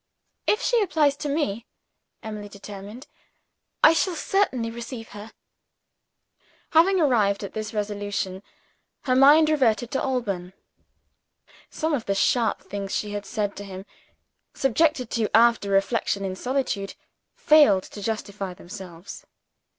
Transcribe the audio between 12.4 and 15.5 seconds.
things she had said to him, subjected to